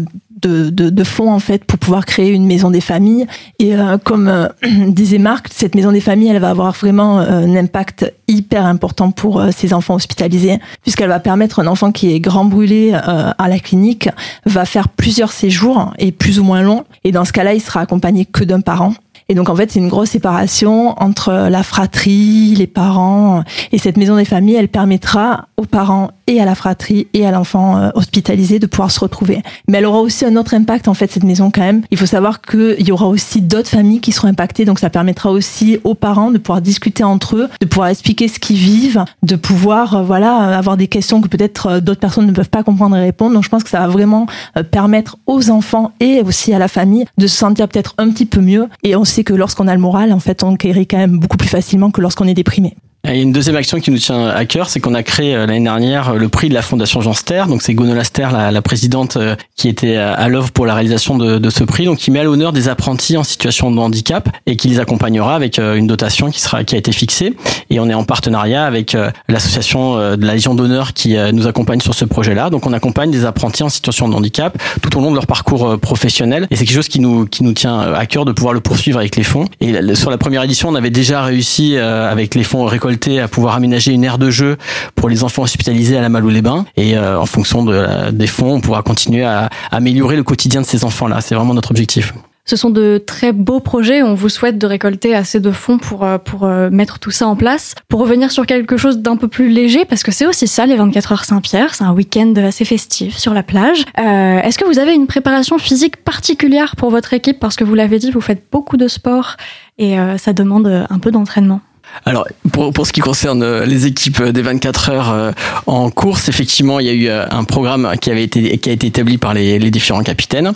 de, 0.42 0.70
de, 0.70 1.04
fonds 1.04 1.32
en 1.32 1.38
fait 1.38 1.64
pour 1.64 1.78
pouvoir 1.78 2.04
créer 2.04 2.30
une 2.32 2.44
maison 2.44 2.70
des 2.70 2.80
familles. 2.80 3.26
Et 3.60 3.74
comme 4.04 4.48
disait 4.88 5.18
Marc, 5.18 5.48
cette 5.52 5.74
maison 5.74 5.92
des 5.92 6.00
familles, 6.00 6.28
elle 6.28 6.40
va 6.40 6.50
avoir 6.50 6.72
vraiment 6.72 7.18
un 7.18 7.56
impact 7.56 8.12
hyper 8.28 8.66
important 8.66 9.10
pour 9.10 9.42
ces 9.52 9.72
enfants 9.74 9.94
hospitalisés, 9.94 10.58
puisqu'elle 10.82 11.08
va 11.08 11.18
permettre 11.18 11.60
un 11.60 11.66
enfant 11.66 11.90
qui 11.90 12.12
est 12.12 12.20
grand 12.20 12.44
brûlé 12.44 12.92
à 12.94 13.48
la 13.48 13.58
clinique 13.58 14.08
va 14.44 14.64
faire 14.64 14.88
plusieurs 14.88 15.32
séjours 15.32 15.92
et 15.98 16.12
plus 16.12 16.38
ou 16.38 16.44
moins 16.44 16.62
longs. 16.62 16.84
Et 17.04 17.10
dans 17.10 17.24
ce 17.24 17.32
cas-là, 17.32 17.54
il 17.54 17.60
sera 17.60 17.80
accompagné 17.80 18.24
que 18.24 18.44
d'un 18.44 18.60
parent. 18.60 18.94
Et 19.30 19.34
donc 19.34 19.50
en 19.50 19.56
fait, 19.56 19.70
c'est 19.70 19.78
une 19.78 19.88
grosse 19.88 20.10
séparation 20.10 20.94
entre 21.02 21.48
la 21.50 21.62
fratrie, 21.62 22.54
les 22.54 22.66
parents. 22.66 23.42
Et 23.72 23.78
cette 23.78 23.98
maison 23.98 24.16
des 24.16 24.24
familles, 24.24 24.54
elle 24.54 24.68
permettra 24.68 25.48
aux 25.58 25.66
parents 25.66 26.10
et 26.28 26.40
à 26.40 26.44
la 26.44 26.54
fratrie 26.54 27.08
et 27.14 27.26
à 27.26 27.30
l'enfant 27.30 27.76
euh, 27.76 27.90
hospitalisé 27.94 28.58
de 28.58 28.66
pouvoir 28.66 28.90
se 28.90 29.00
retrouver. 29.00 29.42
Mais 29.66 29.78
elle 29.78 29.86
aura 29.86 30.00
aussi 30.00 30.24
un 30.24 30.36
autre 30.36 30.54
impact 30.54 30.88
en 30.88 30.94
fait 30.94 31.10
cette 31.10 31.24
maison 31.24 31.50
quand 31.50 31.62
même. 31.62 31.82
Il 31.90 31.98
faut 31.98 32.06
savoir 32.06 32.40
qu'il 32.40 32.86
y 32.86 32.92
aura 32.92 33.06
aussi 33.06 33.40
d'autres 33.40 33.68
familles 33.68 34.00
qui 34.00 34.12
seront 34.12 34.28
impactées, 34.28 34.64
donc 34.64 34.78
ça 34.78 34.90
permettra 34.90 35.30
aussi 35.30 35.78
aux 35.84 35.94
parents 35.94 36.30
de 36.30 36.38
pouvoir 36.38 36.60
discuter 36.60 37.02
entre 37.02 37.36
eux, 37.36 37.48
de 37.60 37.66
pouvoir 37.66 37.88
expliquer 37.88 38.28
ce 38.28 38.38
qu'ils 38.38 38.56
vivent, 38.56 39.04
de 39.22 39.36
pouvoir 39.36 39.94
euh, 39.94 40.02
voilà 40.02 40.56
avoir 40.56 40.76
des 40.76 40.88
questions 40.88 41.20
que 41.20 41.28
peut-être 41.28 41.66
euh, 41.66 41.80
d'autres 41.80 42.00
personnes 42.00 42.26
ne 42.26 42.32
peuvent 42.32 42.50
pas 42.50 42.62
comprendre 42.62 42.96
et 42.96 43.00
répondre. 43.00 43.34
Donc 43.34 43.44
je 43.44 43.48
pense 43.48 43.64
que 43.64 43.70
ça 43.70 43.80
va 43.80 43.88
vraiment 43.88 44.26
permettre 44.70 45.16
aux 45.26 45.50
enfants 45.50 45.92
et 46.00 46.20
aussi 46.22 46.52
à 46.52 46.58
la 46.58 46.68
famille 46.68 47.04
de 47.16 47.26
se 47.26 47.36
sentir 47.36 47.68
peut-être 47.68 47.94
un 47.98 48.10
petit 48.10 48.26
peu 48.26 48.40
mieux. 48.40 48.68
Et 48.82 48.96
on 48.96 49.04
que 49.24 49.34
lorsqu'on 49.34 49.68
a 49.68 49.74
le 49.74 49.80
moral, 49.80 50.12
en 50.12 50.20
fait, 50.20 50.42
on 50.42 50.54
guérit 50.54 50.86
quand 50.86 50.98
même 50.98 51.18
beaucoup 51.18 51.36
plus 51.36 51.48
facilement 51.48 51.90
que 51.90 52.00
lorsqu'on 52.00 52.26
est 52.26 52.34
déprimé. 52.34 52.76
A 53.04 53.14
une 53.14 53.32
deuxième 53.32 53.54
action 53.54 53.78
qui 53.78 53.92
nous 53.92 53.98
tient 53.98 54.26
à 54.26 54.44
cœur, 54.44 54.68
c'est 54.68 54.80
qu'on 54.80 54.94
a 54.94 55.04
créé 55.04 55.34
euh, 55.34 55.46
l'année 55.46 55.62
dernière 55.62 56.10
euh, 56.10 56.18
le 56.18 56.28
prix 56.28 56.48
de 56.48 56.54
la 56.54 56.62
Fondation 56.62 57.00
Jean 57.00 57.12
Ster. 57.12 57.46
Donc 57.46 57.62
c'est 57.62 57.72
Gonola 57.72 58.02
Ster, 58.02 58.30
la, 58.32 58.60
présidente, 58.60 59.16
euh, 59.16 59.36
qui 59.54 59.68
était 59.68 59.96
à 59.96 60.28
l'œuvre 60.28 60.50
pour 60.50 60.66
la 60.66 60.74
réalisation 60.74 61.16
de, 61.16 61.38
de, 61.38 61.50
ce 61.50 61.62
prix. 61.62 61.84
Donc 61.84 61.98
qui 61.98 62.10
met 62.10 62.18
à 62.18 62.24
l'honneur 62.24 62.52
des 62.52 62.68
apprentis 62.68 63.16
en 63.16 63.22
situation 63.22 63.70
de 63.70 63.78
handicap 63.78 64.28
et 64.46 64.56
qui 64.56 64.66
les 64.66 64.80
accompagnera 64.80 65.36
avec 65.36 65.58
une 65.58 65.86
dotation 65.86 66.30
qui 66.30 66.40
sera 66.40 66.64
qui 66.64 66.74
a 66.74 66.78
été 66.78 66.90
fixée. 66.90 67.34
Et 67.70 67.78
on 67.78 67.88
est 67.88 67.94
en 67.94 68.04
partenariat 68.04 68.64
avec 68.64 68.96
l'association 69.28 70.16
de 70.16 70.26
la 70.26 70.34
Légion 70.34 70.54
d'honneur 70.54 70.92
qui 70.92 71.16
nous 71.32 71.46
accompagne 71.46 71.80
sur 71.80 71.94
ce 71.94 72.04
projet-là. 72.04 72.50
Donc 72.50 72.66
on 72.66 72.72
accompagne 72.72 73.10
des 73.10 73.24
apprentis 73.24 73.62
en 73.62 73.68
situation 73.68 74.08
de 74.08 74.14
handicap 74.14 74.56
tout 74.82 74.96
au 74.96 75.00
long 75.00 75.10
de 75.10 75.16
leur 75.16 75.26
parcours 75.26 75.78
professionnel. 75.78 76.46
Et 76.50 76.56
c'est 76.56 76.64
quelque 76.64 76.76
chose 76.76 76.88
qui 76.88 77.00
nous 77.00 77.26
qui 77.26 77.42
nous 77.42 77.52
tient 77.52 77.78
à 77.78 78.06
cœur 78.06 78.24
de 78.24 78.32
pouvoir 78.32 78.54
le 78.54 78.60
poursuivre 78.60 78.98
avec 78.98 79.16
les 79.16 79.24
fonds. 79.24 79.46
Et 79.60 79.94
sur 79.94 80.10
la 80.10 80.18
première 80.18 80.42
édition, 80.42 80.68
on 80.68 80.74
avait 80.74 80.90
déjà 80.90 81.22
réussi 81.22 81.76
avec 81.76 82.34
les 82.34 82.44
fonds 82.44 82.64
récoltés 82.64 82.87
à 83.20 83.28
pouvoir 83.28 83.54
aménager 83.54 83.92
une 83.92 84.04
aire 84.04 84.18
de 84.18 84.30
jeu 84.30 84.56
pour 84.94 85.08
les 85.08 85.24
enfants 85.24 85.42
hospitalisés 85.42 85.96
à 85.96 86.00
la 86.00 86.08
Malou-les-Bains. 86.08 86.66
Et 86.76 86.96
euh, 86.96 87.18
en 87.18 87.26
fonction 87.26 87.64
de, 87.64 88.10
des 88.10 88.26
fonds, 88.26 88.54
on 88.54 88.60
pourra 88.60 88.82
continuer 88.82 89.24
à 89.24 89.50
améliorer 89.70 90.16
le 90.16 90.22
quotidien 90.22 90.60
de 90.60 90.66
ces 90.66 90.84
enfants-là. 90.84 91.20
C'est 91.20 91.34
vraiment 91.34 91.54
notre 91.54 91.70
objectif. 91.70 92.12
Ce 92.44 92.56
sont 92.56 92.70
de 92.70 93.02
très 93.04 93.32
beaux 93.32 93.60
projets. 93.60 94.02
On 94.02 94.14
vous 94.14 94.30
souhaite 94.30 94.56
de 94.56 94.66
récolter 94.66 95.14
assez 95.14 95.38
de 95.38 95.50
fonds 95.50 95.76
pour, 95.76 96.02
euh, 96.02 96.16
pour 96.16 96.44
euh, 96.44 96.70
mettre 96.70 96.98
tout 96.98 97.10
ça 97.10 97.28
en 97.28 97.36
place. 97.36 97.74
Pour 97.88 98.00
revenir 98.00 98.30
sur 98.30 98.46
quelque 98.46 98.78
chose 98.78 98.98
d'un 98.98 99.16
peu 99.16 99.28
plus 99.28 99.50
léger, 99.50 99.84
parce 99.84 100.02
que 100.02 100.10
c'est 100.10 100.26
aussi 100.26 100.46
ça, 100.46 100.64
les 100.64 100.76
24 100.76 101.12
heures 101.12 101.24
Saint-Pierre. 101.24 101.74
C'est 101.74 101.84
un 101.84 101.92
week-end 101.92 102.32
assez 102.36 102.64
festif 102.64 103.18
sur 103.18 103.34
la 103.34 103.42
plage. 103.42 103.84
Est-ce 103.96 104.56
que 104.56 104.64
vous 104.64 104.78
avez 104.78 104.94
une 104.94 105.06
préparation 105.06 105.58
physique 105.58 105.96
particulière 105.98 106.74
pour 106.76 106.90
votre 106.90 107.12
équipe? 107.12 107.38
Parce 107.38 107.54
que 107.54 107.64
vous 107.64 107.74
l'avez 107.74 107.98
dit, 107.98 108.10
vous 108.10 108.22
faites 108.22 108.44
beaucoup 108.50 108.78
de 108.78 108.88
sport 108.88 109.36
et 109.78 109.96
ça 110.16 110.32
demande 110.32 110.86
un 110.88 110.98
peu 110.98 111.10
d'entraînement. 111.10 111.60
Alors, 112.04 112.26
pour, 112.52 112.72
pour 112.72 112.86
ce 112.86 112.92
qui 112.92 113.00
concerne 113.00 113.42
euh, 113.42 113.66
les 113.66 113.86
équipes 113.86 114.22
des 114.22 114.42
24 114.42 114.90
heures 114.90 115.10
euh, 115.10 115.32
en 115.66 115.90
course, 115.90 116.28
effectivement, 116.28 116.80
il 116.80 116.86
y 116.86 116.90
a 116.90 116.92
eu 116.92 117.08
euh, 117.08 117.26
un 117.30 117.44
programme 117.44 117.92
qui 118.00 118.10
avait 118.10 118.24
été 118.24 118.58
qui 118.58 118.70
a 118.70 118.72
été 118.72 118.86
établi 118.86 119.18
par 119.18 119.34
les, 119.34 119.58
les 119.58 119.70
différents 119.70 120.02
capitaines 120.02 120.52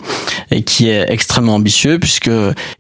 et 0.50 0.62
qui 0.62 0.88
est 0.88 1.04
extrêmement 1.08 1.56
ambitieux 1.56 1.98
puisque 1.98 2.30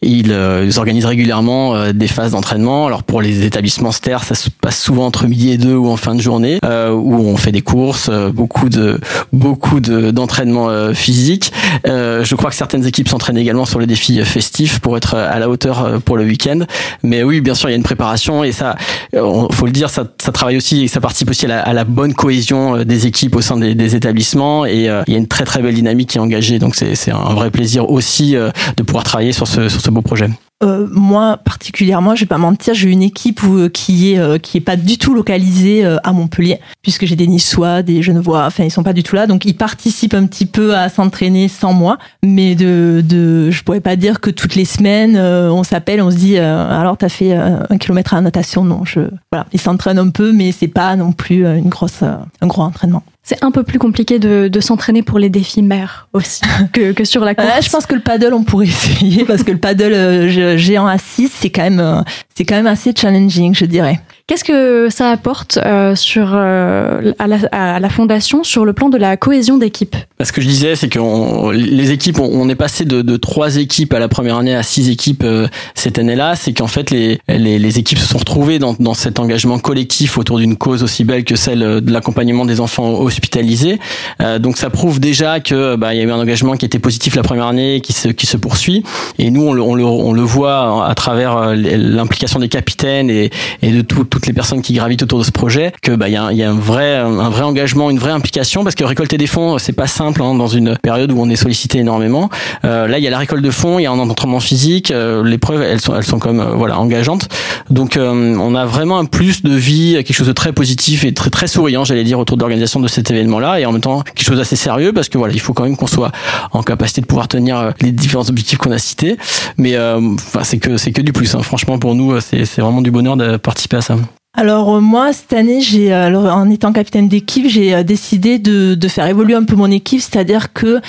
ils, 0.00 0.32
organisent 0.76 1.06
régulièrement 1.06 1.92
des 1.92 2.08
phases 2.08 2.32
d'entraînement. 2.32 2.86
Alors 2.86 3.02
pour 3.02 3.20
les 3.20 3.44
établissements 3.44 3.92
STER, 3.92 4.18
ça 4.22 4.34
se 4.34 4.48
passe 4.48 4.80
souvent 4.80 5.06
entre 5.06 5.26
midi 5.26 5.50
et 5.50 5.58
deux 5.58 5.74
ou 5.74 5.88
en 5.88 5.96
fin 5.96 6.14
de 6.14 6.20
journée 6.20 6.58
où 6.62 7.14
on 7.14 7.36
fait 7.36 7.52
des 7.52 7.60
courses, 7.62 8.10
beaucoup 8.32 8.68
de 8.68 9.00
beaucoup 9.32 9.80
d'entraînement 9.80 10.92
physique. 10.94 11.52
je 11.84 12.34
crois 12.34 12.50
que 12.50 12.56
certaines 12.56 12.86
équipes 12.86 13.08
s'entraînent 13.08 13.38
également 13.38 13.64
sur 13.64 13.80
les 13.80 13.86
défis 13.86 14.24
festifs 14.24 14.80
pour 14.80 14.96
être 14.96 15.14
à 15.14 15.38
la 15.38 15.48
hauteur 15.48 16.00
pour 16.04 16.16
le 16.16 16.24
week-end. 16.24 16.60
Mais 17.02 17.22
oui, 17.22 17.40
bien 17.40 17.54
sûr, 17.54 17.68
il 17.68 17.72
y 17.72 17.74
a 17.74 17.78
une 17.78 17.82
préparation 17.82 18.41
et 18.44 18.52
ça, 18.52 18.76
euh, 19.14 19.46
faut 19.52 19.66
le 19.66 19.72
dire, 19.72 19.90
ça, 19.90 20.04
travaille 20.32 20.56
aussi, 20.56 20.88
ça 20.88 21.00
participe 21.00 21.30
aussi 21.30 21.46
à 21.46 21.72
la, 21.72 21.84
bonne 21.84 22.14
cohésion 22.14 22.76
euh, 22.76 22.84
des 22.84 23.06
équipes 23.06 23.36
au 23.36 23.40
sein 23.40 23.56
des, 23.56 23.74
des 23.74 23.96
établissements 23.96 24.64
et 24.64 24.88
euh, 24.88 25.02
il 25.06 25.12
y 25.12 25.16
a 25.16 25.18
une 25.18 25.28
très 25.28 25.44
très 25.44 25.60
belle 25.60 25.74
dynamique 25.74 26.10
qui 26.10 26.18
est 26.18 26.20
engagée. 26.20 26.58
Donc 26.58 26.74
c'est 26.74 27.10
un 27.10 27.34
vrai 27.34 27.50
plaisir 27.50 27.90
aussi 27.90 28.34
de 28.34 28.82
pouvoir 28.82 29.04
travailler 29.04 29.32
sur 29.32 29.46
ce, 29.46 29.68
sur 29.68 29.80
ce 29.80 29.90
beau 29.90 30.02
projet. 30.02 30.28
Euh, 30.62 30.86
moi 30.90 31.38
particulièrement, 31.42 32.14
je 32.14 32.20
vais 32.20 32.28
pas 32.28 32.38
mentir, 32.38 32.74
j'ai 32.74 32.88
une 32.88 33.02
équipe 33.02 33.42
où, 33.42 33.68
qui 33.68 34.12
est 34.12 34.18
euh, 34.18 34.38
qui 34.38 34.58
est 34.58 34.62
pas 34.62 34.76
du 34.76 34.98
tout 34.98 35.14
localisée 35.14 35.84
à 35.84 36.12
Montpellier, 36.12 36.60
puisque 36.82 37.04
j'ai 37.06 37.16
des 37.16 37.26
Niçois, 37.26 37.82
des 37.82 38.02
Genevois, 38.02 38.44
enfin 38.46 38.64
ils 38.64 38.70
sont 38.70 38.82
pas 38.82 38.92
du 38.92 39.02
tout 39.02 39.16
là, 39.16 39.26
donc 39.26 39.44
ils 39.44 39.56
participent 39.56 40.14
un 40.14 40.26
petit 40.26 40.46
peu 40.46 40.76
à 40.76 40.88
s'entraîner 40.88 41.48
sans 41.48 41.72
moi, 41.72 41.98
mais 42.22 42.54
de 42.54 43.02
de 43.04 43.50
je 43.50 43.62
pourrais 43.62 43.80
pas 43.80 43.96
dire 43.96 44.20
que 44.20 44.30
toutes 44.30 44.54
les 44.54 44.64
semaines 44.64 45.16
on 45.16 45.64
s'appelle, 45.64 46.00
on 46.00 46.10
se 46.10 46.16
dit 46.16 46.38
alors 46.38 46.96
t'as 46.96 47.08
fait 47.08 47.32
un 47.34 47.78
kilomètre 47.78 48.14
à 48.14 48.16
la 48.16 48.22
natation, 48.22 48.64
non, 48.64 48.84
je 48.84 49.00
voilà, 49.30 49.46
ils 49.52 49.60
s'entraînent 49.60 49.98
un 49.98 50.10
peu, 50.10 50.32
mais 50.32 50.52
c'est 50.52 50.68
pas 50.68 50.94
non 50.96 51.12
plus 51.12 51.44
une 51.44 51.68
grosse 51.68 52.02
un 52.02 52.46
gros 52.46 52.62
entraînement 52.62 53.02
c'est 53.22 53.42
un 53.44 53.50
peu 53.52 53.62
plus 53.62 53.78
compliqué 53.78 54.18
de, 54.18 54.48
de 54.48 54.60
s'entraîner 54.60 55.02
pour 55.02 55.18
les 55.18 55.30
défis 55.30 55.62
mers 55.62 56.08
aussi 56.12 56.42
que, 56.72 56.92
que 56.92 57.04
sur 57.04 57.24
la 57.24 57.34
course. 57.34 57.48
je 57.64 57.70
pense 57.70 57.86
que 57.86 57.94
le 57.94 58.00
paddle 58.00 58.34
on 58.34 58.42
pourrait 58.42 58.66
essayer 58.66 59.24
parce 59.24 59.44
que 59.44 59.52
le 59.52 59.58
paddle 59.58 59.92
euh, 59.92 60.56
géant 60.58 60.86
à 60.86 60.98
6 60.98 61.30
c'est 61.32 61.50
quand 61.50 61.62
même 61.62 61.80
euh, 61.80 62.02
c'est 62.34 62.44
quand 62.44 62.56
même 62.56 62.66
assez 62.66 62.92
challenging 62.96 63.54
je 63.54 63.64
dirais. 63.64 64.00
Qu'est-ce 64.32 64.44
que 64.44 64.88
ça 64.88 65.10
apporte 65.10 65.58
euh, 65.58 65.94
sur 65.94 66.30
euh, 66.32 67.12
à, 67.18 67.26
la, 67.26 67.36
à, 67.52 67.78
la, 67.78 67.90
fondation 67.90 68.44
sur 68.44 68.64
le 68.64 68.72
plan 68.72 68.88
de 68.88 68.96
la 68.96 69.18
cohésion 69.18 69.58
d'équipe 69.58 69.94
Ce 70.22 70.32
que 70.32 70.40
je 70.40 70.48
disais, 70.48 70.74
c'est 70.74 70.88
que 70.88 71.50
les 71.52 71.90
équipes, 71.90 72.18
on, 72.18 72.48
est 72.48 72.54
passé 72.54 72.86
de, 72.86 73.02
de 73.02 73.16
trois 73.18 73.56
équipes 73.56 73.92
à 73.92 73.98
la 73.98 74.08
première 74.08 74.38
année 74.38 74.54
à 74.54 74.62
six 74.62 74.88
équipes 74.88 75.22
euh, 75.22 75.48
cette 75.74 75.98
année-là. 75.98 76.34
C'est 76.34 76.54
qu'en 76.54 76.66
fait 76.66 76.90
les, 76.90 77.20
les, 77.28 77.58
les, 77.58 77.78
équipes 77.78 77.98
se 77.98 78.06
sont 78.06 78.16
retrouvées 78.16 78.58
dans, 78.58 78.72
dans 78.72 78.94
cet 78.94 79.20
engagement 79.20 79.58
collectif 79.58 80.16
autour 80.16 80.38
d'une 80.38 80.56
cause 80.56 80.82
aussi 80.82 81.04
belle 81.04 81.24
que 81.24 81.36
celle 81.36 81.82
de 81.82 81.92
l'accompagnement 81.92 82.46
des 82.46 82.60
enfants 82.60 83.00
hospitalisés. 83.00 83.80
Euh, 84.22 84.38
donc 84.38 84.56
ça 84.56 84.70
prouve 84.70 84.98
déjà 84.98 85.40
que 85.40 85.76
bah, 85.76 85.92
il 85.92 85.98
y 85.98 86.00
a 86.00 86.04
eu 86.04 86.10
un 86.10 86.18
engagement 86.18 86.56
qui 86.56 86.64
était 86.64 86.78
positif 86.78 87.16
la 87.16 87.22
première 87.22 87.48
année, 87.48 87.82
qui 87.82 87.92
se 87.92 88.08
qui 88.08 88.24
se 88.24 88.38
poursuit. 88.38 88.82
Et 89.18 89.30
nous 89.30 89.42
on 89.42 89.52
le, 89.52 89.60
on 89.60 89.74
le, 89.74 89.84
on 89.84 90.14
le 90.14 90.22
voit 90.22 90.88
à 90.88 90.94
travers 90.94 91.54
l'implication 91.54 92.38
des 92.38 92.48
capitaines 92.48 93.10
et, 93.10 93.30
et 93.60 93.70
de 93.72 93.82
tout 93.82 94.06
les 94.26 94.32
personnes 94.32 94.62
qui 94.62 94.74
gravitent 94.74 95.02
autour 95.02 95.18
de 95.18 95.24
ce 95.24 95.32
projet 95.32 95.72
que 95.82 95.92
bah 95.92 96.08
il 96.08 96.12
y 96.12 96.16
a, 96.16 96.32
y 96.32 96.42
a, 96.42 96.50
un 96.50 96.54
vrai 96.54 96.96
un 96.96 97.30
vrai 97.30 97.42
engagement, 97.42 97.90
une 97.90 97.98
vraie 97.98 98.12
implication 98.12 98.62
parce 98.64 98.74
que 98.74 98.84
récolter 98.84 99.18
des 99.18 99.26
fonds 99.26 99.58
c'est 99.58 99.72
pas 99.72 99.86
simple 99.86 100.22
hein, 100.22 100.34
dans 100.34 100.46
une 100.46 100.76
période 100.78 101.12
où 101.12 101.20
on 101.20 101.28
est 101.28 101.36
sollicité 101.36 101.78
énormément. 101.78 102.30
Euh, 102.64 102.86
là 102.86 102.98
il 102.98 103.04
y 103.04 103.06
a 103.06 103.10
la 103.10 103.18
récolte 103.18 103.42
de 103.42 103.50
fonds, 103.50 103.78
il 103.78 103.82
y 103.82 103.86
a 103.86 103.90
un 103.90 103.98
entraînement 103.98 104.40
physique, 104.40 104.90
euh, 104.90 105.24
les 105.24 105.38
preuves 105.38 105.62
elles 105.62 105.80
sont 105.80 105.94
elles 105.96 106.04
sont 106.04 106.18
comme 106.18 106.40
euh, 106.40 106.54
voilà 106.54 106.78
engageantes. 106.78 107.28
Donc 107.70 107.96
euh, 107.96 108.36
on 108.38 108.54
a 108.54 108.64
vraiment 108.66 108.98
un 108.98 109.04
plus 109.04 109.42
de 109.42 109.54
vie, 109.54 109.94
quelque 109.94 110.12
chose 110.12 110.26
de 110.26 110.32
très 110.32 110.52
positif 110.52 111.04
et 111.04 111.12
très 111.12 111.30
très 111.30 111.46
souriant 111.46 111.84
j'allais 111.84 112.04
dire 112.04 112.18
autour 112.18 112.36
de 112.36 112.42
l'organisation 112.42 112.80
de 112.80 112.88
cet 112.88 113.10
événement 113.10 113.40
là 113.40 113.60
et 113.60 113.66
en 113.66 113.72
même 113.72 113.80
temps 113.80 114.02
quelque 114.02 114.26
chose 114.26 114.38
d'assez 114.38 114.56
sérieux 114.56 114.92
parce 114.92 115.08
que 115.08 115.18
voilà 115.18 115.34
il 115.34 115.40
faut 115.40 115.52
quand 115.52 115.64
même 115.64 115.76
qu'on 115.76 115.86
soit 115.86 116.12
en 116.52 116.62
capacité 116.62 117.00
de 117.00 117.06
pouvoir 117.06 117.28
tenir 117.28 117.72
les 117.80 117.92
différents 117.92 118.28
objectifs 118.28 118.58
qu'on 118.58 118.72
a 118.72 118.78
cités. 118.78 119.16
Mais 119.56 119.78
enfin 119.78 120.44
c'est 120.44 120.58
que 120.58 120.76
c'est 120.76 120.92
que 120.92 121.02
du 121.02 121.12
plus. 121.12 121.34
Hein. 121.34 121.42
Franchement 121.42 121.78
pour 121.78 121.94
nous 121.94 122.20
c'est 122.20 122.60
vraiment 122.60 122.82
du 122.82 122.90
bonheur 122.90 123.16
de 123.16 123.36
participer 123.36 123.78
à 123.78 123.82
ça. 123.82 123.96
Alors 124.34 124.76
euh, 124.76 124.80
moi 124.80 125.12
cette 125.12 125.34
année, 125.34 125.60
j'ai 125.60 125.92
euh, 125.92 126.32
en 126.32 126.48
étant 126.48 126.72
capitaine 126.72 127.06
d'équipe, 127.06 127.46
j'ai 127.48 127.74
euh, 127.74 127.82
décidé 127.82 128.38
de, 128.38 128.74
de, 128.74 128.88
faire 128.88 129.06
évoluer 129.06 129.34
un 129.34 129.44
peu 129.44 129.56
mon 129.56 129.70
équipe, 129.70 130.00
c'est-à-dire 130.00 130.54
que 130.54 130.80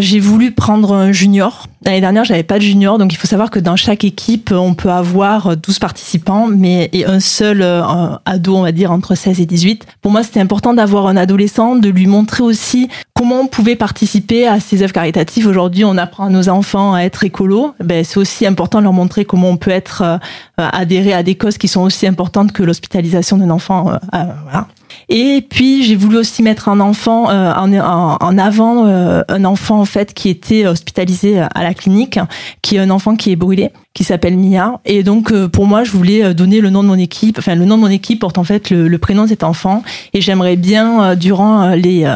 j'ai 0.00 0.20
voulu 0.20 0.52
prendre 0.52 0.94
un 0.94 1.12
junior. 1.12 1.66
L'année 1.84 2.00
dernière, 2.00 2.24
j'avais 2.24 2.42
pas 2.42 2.58
de 2.58 2.64
junior, 2.64 2.98
donc 2.98 3.12
il 3.12 3.16
faut 3.16 3.26
savoir 3.26 3.50
que 3.50 3.58
dans 3.58 3.76
chaque 3.76 4.04
équipe, 4.04 4.50
on 4.52 4.74
peut 4.74 4.90
avoir 4.90 5.56
12 5.56 5.78
participants, 5.78 6.48
mais 6.48 6.90
et 6.92 7.06
un 7.06 7.20
seul 7.20 7.62
ado, 7.62 8.56
on 8.56 8.62
va 8.62 8.72
dire 8.72 8.90
entre 8.90 9.14
16 9.14 9.40
et 9.40 9.46
18. 9.46 9.86
Pour 10.02 10.10
moi, 10.10 10.22
c'était 10.22 10.40
important 10.40 10.74
d'avoir 10.74 11.06
un 11.06 11.16
adolescent, 11.16 11.76
de 11.76 11.88
lui 11.88 12.06
montrer 12.06 12.42
aussi 12.42 12.88
comment 13.14 13.40
on 13.40 13.46
pouvait 13.46 13.76
participer 13.76 14.46
à 14.46 14.60
ces 14.60 14.82
œuvres 14.82 14.92
caritatives. 14.92 15.46
Aujourd'hui, 15.46 15.84
on 15.84 15.96
apprend 15.96 16.26
à 16.26 16.30
nos 16.30 16.48
enfants 16.48 16.94
à 16.94 17.02
être 17.02 17.24
écolo. 17.24 17.74
Ben, 17.82 18.04
c'est 18.04 18.18
aussi 18.18 18.46
important 18.46 18.78
de 18.78 18.84
leur 18.84 18.92
montrer 18.92 19.24
comment 19.24 19.48
on 19.48 19.56
peut 19.56 19.70
être 19.70 20.18
adhérer 20.56 21.12
à 21.12 21.22
des 21.22 21.36
causes 21.36 21.58
qui 21.58 21.68
sont 21.68 21.82
aussi 21.82 22.06
importantes 22.06 22.52
que 22.52 22.62
l'hospitalisation 22.62 23.38
d'un 23.38 23.50
enfant. 23.50 23.90
Euh, 23.90 23.98
voilà. 24.44 24.66
Et 25.10 25.40
puis 25.48 25.84
j'ai 25.84 25.96
voulu 25.96 26.18
aussi 26.18 26.42
mettre 26.42 26.68
un 26.68 26.80
enfant 26.80 27.30
euh, 27.30 27.50
en, 27.54 27.72
en, 28.20 28.38
avant, 28.38 28.86
euh, 28.86 29.22
un 29.28 29.44
enfant 29.46 29.80
en 29.80 29.86
fait 29.86 30.12
qui 30.12 30.28
était 30.28 30.66
hospitalisé 30.66 31.40
à 31.40 31.62
la 31.62 31.72
clinique, 31.72 32.20
qui 32.60 32.76
est 32.76 32.78
un 32.78 32.90
enfant 32.90 33.16
qui 33.16 33.32
est 33.32 33.36
brûlé, 33.36 33.70
qui 33.94 34.04
s'appelle 34.04 34.36
Mia. 34.36 34.80
Et 34.84 35.02
donc 35.02 35.32
pour 35.46 35.66
moi, 35.66 35.82
je 35.82 35.92
voulais 35.92 36.34
donner 36.34 36.60
le 36.60 36.68
nom 36.68 36.82
de 36.82 36.88
mon 36.88 36.98
équipe. 36.98 37.38
Enfin, 37.38 37.54
le 37.54 37.64
nom 37.64 37.76
de 37.76 37.82
mon 37.82 37.88
équipe 37.88 38.20
porte 38.20 38.36
en 38.36 38.44
fait 38.44 38.68
le, 38.68 38.86
le 38.86 38.98
prénom 38.98 39.22
de 39.22 39.28
cet 39.28 39.44
enfant. 39.44 39.82
Et 40.12 40.20
j'aimerais 40.20 40.56
bien 40.56 41.16
durant 41.16 41.70
les, 41.70 42.06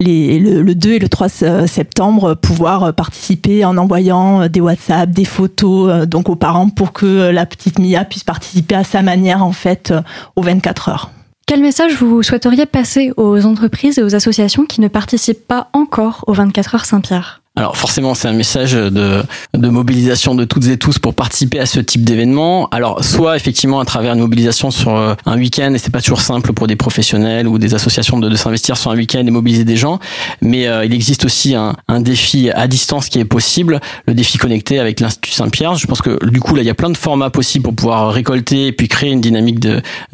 les 0.00 0.38
le, 0.38 0.62
le, 0.62 0.74
2 0.74 0.92
et 0.92 0.98
le 1.00 1.08
3 1.10 1.28
septembre 1.66 2.34
pouvoir 2.34 2.94
participer 2.94 3.66
en 3.66 3.76
envoyant 3.76 4.48
des 4.48 4.60
WhatsApp, 4.62 5.10
des 5.10 5.26
photos 5.26 6.08
donc 6.08 6.30
aux 6.30 6.36
parents 6.36 6.70
pour 6.70 6.94
que 6.94 7.30
la 7.30 7.44
petite 7.44 7.78
Mia 7.78 8.06
puisse 8.06 8.24
participer 8.24 8.74
à 8.74 8.84
sa 8.84 9.02
manière 9.02 9.44
en 9.44 9.52
fait 9.52 9.92
aux 10.34 10.42
24 10.42 10.88
heures. 10.88 11.10
Quel 11.52 11.60
message 11.60 11.96
vous 11.96 12.22
souhaiteriez 12.22 12.64
passer 12.64 13.12
aux 13.18 13.44
entreprises 13.44 13.98
et 13.98 14.02
aux 14.02 14.14
associations 14.14 14.64
qui 14.64 14.80
ne 14.80 14.88
participent 14.88 15.46
pas 15.46 15.68
encore 15.74 16.24
aux 16.26 16.32
24 16.32 16.76
heures 16.76 16.84
Saint-Pierre? 16.86 17.41
Alors 17.54 17.76
forcément, 17.76 18.14
c'est 18.14 18.28
un 18.28 18.32
message 18.32 18.72
de, 18.72 19.22
de 19.52 19.68
mobilisation 19.68 20.34
de 20.34 20.44
toutes 20.44 20.68
et 20.68 20.78
tous 20.78 20.98
pour 20.98 21.12
participer 21.12 21.58
à 21.58 21.66
ce 21.66 21.80
type 21.80 22.02
d'événement. 22.02 22.66
Alors 22.70 23.04
soit 23.04 23.36
effectivement 23.36 23.78
à 23.78 23.84
travers 23.84 24.14
une 24.14 24.20
mobilisation 24.20 24.70
sur 24.70 24.96
euh, 24.96 25.14
un 25.26 25.36
week-end, 25.36 25.74
et 25.74 25.78
c'est 25.78 25.92
pas 25.92 26.00
toujours 26.00 26.22
simple 26.22 26.54
pour 26.54 26.66
des 26.66 26.76
professionnels 26.76 27.46
ou 27.46 27.58
des 27.58 27.74
associations 27.74 28.18
de, 28.18 28.30
de 28.30 28.36
s'investir 28.36 28.78
sur 28.78 28.90
un 28.90 28.96
week-end 28.96 29.26
et 29.26 29.30
mobiliser 29.30 29.64
des 29.64 29.76
gens, 29.76 29.98
mais 30.40 30.66
euh, 30.66 30.86
il 30.86 30.94
existe 30.94 31.26
aussi 31.26 31.54
un, 31.54 31.76
un, 31.88 32.00
défi 32.00 32.50
à 32.50 32.66
distance 32.68 33.10
qui 33.10 33.18
est 33.18 33.26
possible, 33.26 33.80
le 34.06 34.14
défi 34.14 34.38
connecté 34.38 34.78
avec 34.78 35.00
l'Institut 35.00 35.32
Saint-Pierre. 35.32 35.74
Je 35.74 35.86
pense 35.86 36.00
que 36.00 36.24
du 36.24 36.40
coup 36.40 36.54
là, 36.54 36.62
il 36.62 36.66
y 36.66 36.70
a 36.70 36.74
plein 36.74 36.90
de 36.90 36.96
formats 36.96 37.28
possibles 37.28 37.64
pour 37.64 37.74
pouvoir 37.74 38.12
récolter 38.12 38.68
et 38.68 38.72
puis 38.72 38.88
créer 38.88 39.10
une 39.10 39.20
dynamique 39.20 39.60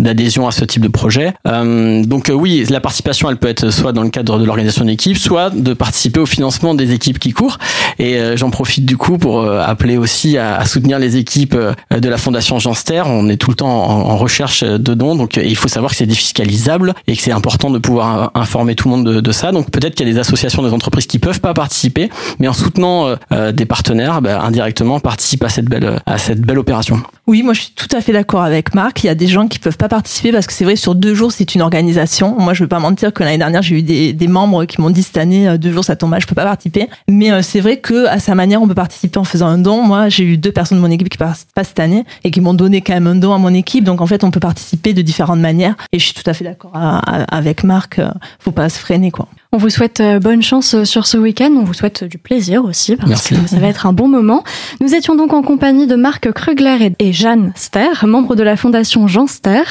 d'adhésion 0.00 0.48
à 0.48 0.50
ce 0.50 0.64
type 0.64 0.82
de 0.82 0.88
projet. 0.88 1.34
Euh, 1.46 2.04
donc 2.04 2.30
euh, 2.30 2.32
oui, 2.32 2.64
la 2.68 2.80
participation, 2.80 3.30
elle 3.30 3.36
peut 3.36 3.48
être 3.48 3.70
soit 3.70 3.92
dans 3.92 4.02
le 4.02 4.10
cadre 4.10 4.40
de 4.40 4.44
l'organisation 4.44 4.84
d'équipe, 4.84 5.16
soit 5.16 5.50
de 5.50 5.72
participer 5.72 6.18
au 6.18 6.26
financement 6.26 6.74
des 6.74 6.92
équipes 6.92 7.20
qui 7.20 7.27
cours. 7.32 7.58
Et 7.98 8.16
euh, 8.16 8.36
j'en 8.36 8.50
profite 8.50 8.84
du 8.84 8.96
coup 8.96 9.18
pour 9.18 9.40
euh, 9.40 9.60
appeler 9.60 9.96
aussi 9.96 10.38
à, 10.38 10.64
soutenir 10.64 10.98
les 10.98 11.16
équipes 11.16 11.54
euh, 11.54 11.74
de 11.90 12.08
la 12.08 12.16
Fondation 12.16 12.58
Janster. 12.58 13.02
On 13.06 13.28
est 13.28 13.36
tout 13.36 13.50
le 13.50 13.56
temps 13.56 13.68
en, 13.68 14.16
recherche 14.16 14.64
de 14.64 14.94
dons, 14.94 15.14
donc 15.14 15.36
il 15.36 15.54
faut 15.54 15.68
savoir 15.68 15.92
que 15.92 15.96
c'est 15.96 16.06
défiscalisable 16.06 16.94
et 17.06 17.16
que 17.16 17.22
c'est 17.22 17.30
important 17.30 17.70
de 17.70 17.78
pouvoir 17.78 18.32
informer 18.34 18.74
tout 18.74 18.88
le 18.88 18.96
monde 18.96 19.20
de, 19.20 19.32
ça. 19.32 19.52
Donc 19.52 19.70
peut-être 19.70 19.94
qu'il 19.94 20.06
y 20.08 20.10
a 20.10 20.12
des 20.12 20.18
associations, 20.18 20.62
des 20.62 20.72
entreprises 20.72 21.06
qui 21.06 21.20
peuvent 21.20 21.40
pas 21.40 21.54
participer, 21.54 22.10
mais 22.40 22.48
en 22.48 22.52
soutenant 22.52 23.14
des 23.52 23.64
partenaires, 23.64 24.20
bah, 24.20 24.40
indirectement 24.40 24.98
participent 24.98 25.44
à 25.44 25.48
cette 25.48 25.66
belle 25.66 26.00
à 26.04 26.18
cette 26.18 26.40
belle 26.40 26.58
opération. 26.58 27.00
Oui, 27.28 27.42
moi 27.42 27.52
je 27.52 27.60
suis 27.60 27.72
tout 27.76 27.94
à 27.94 28.00
fait 28.00 28.12
d'accord 28.12 28.42
avec 28.42 28.74
Marc. 28.74 29.04
Il 29.04 29.06
y 29.06 29.10
a 29.10 29.14
des 29.14 29.28
gens 29.28 29.46
qui 29.46 29.60
peuvent 29.60 29.76
pas 29.76 29.88
participer 29.88 30.32
parce 30.32 30.46
que 30.46 30.52
c'est 30.52 30.64
vrai 30.64 30.74
sur 30.74 30.96
deux 30.96 31.14
jours 31.14 31.30
c'est 31.30 31.54
une 31.54 31.62
organisation. 31.62 32.34
Moi 32.40 32.54
je 32.54 32.64
veux 32.64 32.68
pas 32.68 32.80
mentir 32.80 33.12
que 33.12 33.22
l'année 33.22 33.38
dernière 33.38 33.62
j'ai 33.62 33.76
eu 33.76 33.82
des, 33.82 34.12
des 34.12 34.28
membres 34.28 34.64
qui 34.64 34.80
m'ont 34.80 34.90
dit 34.90 35.04
cette 35.04 35.18
année 35.18 35.56
deux 35.58 35.72
jours 35.72 35.84
ça 35.84 35.94
tombe 35.94 36.10
mal, 36.10 36.20
je 36.20 36.26
peux 36.26 36.34
pas 36.34 36.44
participer. 36.44 36.88
Euh, 37.26 37.42
c'est 37.42 37.60
vrai 37.60 37.78
que 37.78 38.06
à 38.06 38.18
sa 38.18 38.34
manière, 38.34 38.62
on 38.62 38.68
peut 38.68 38.74
participer 38.74 39.18
en 39.18 39.24
faisant 39.24 39.46
un 39.46 39.58
don. 39.58 39.82
Moi, 39.82 40.08
j'ai 40.08 40.24
eu 40.24 40.36
deux 40.36 40.52
personnes 40.52 40.78
de 40.78 40.82
mon 40.82 40.90
équipe 40.90 41.08
qui 41.08 41.18
participent 41.18 41.54
pas 41.54 41.64
cette 41.64 41.80
année 41.80 42.04
et 42.24 42.30
qui 42.30 42.40
m'ont 42.40 42.54
donné 42.54 42.80
quand 42.80 42.94
même 42.94 43.06
un 43.06 43.14
don 43.14 43.32
à 43.32 43.38
mon 43.38 43.54
équipe. 43.54 43.84
Donc 43.84 44.00
en 44.00 44.06
fait, 44.06 44.24
on 44.24 44.30
peut 44.30 44.40
participer 44.40 44.94
de 44.94 45.02
différentes 45.02 45.40
manières. 45.40 45.74
Et 45.92 45.98
je 45.98 46.04
suis 46.04 46.14
tout 46.14 46.28
à 46.28 46.34
fait 46.34 46.44
d'accord 46.44 46.72
avec 46.74 47.64
Marc. 47.64 47.98
Euh, 47.98 48.10
faut 48.38 48.52
pas 48.52 48.68
se 48.68 48.78
freiner, 48.78 49.10
quoi. 49.10 49.28
On 49.50 49.56
vous 49.56 49.70
souhaite 49.70 50.00
euh, 50.00 50.18
bonne 50.18 50.42
chance 50.42 50.84
sur 50.84 51.06
ce 51.06 51.16
week-end. 51.16 51.50
On 51.56 51.64
vous 51.64 51.72
souhaite 51.72 52.04
du 52.04 52.18
plaisir 52.18 52.64
aussi 52.66 52.96
parce 52.96 53.28
que 53.28 53.34
ça 53.46 53.58
va 53.58 53.68
être 53.68 53.86
un 53.86 53.94
bon 53.94 54.06
moment. 54.06 54.44
Nous 54.82 54.94
étions 54.94 55.14
donc 55.14 55.32
en 55.32 55.42
compagnie 55.42 55.86
de 55.86 55.96
Marc 55.96 56.30
Krugler 56.32 56.92
et 56.98 57.14
Jeanne 57.14 57.52
Ster, 57.54 58.04
membres 58.06 58.36
de 58.36 58.42
la 58.42 58.56
Fondation 58.56 59.08
Jean 59.08 59.26
Ster. 59.26 59.62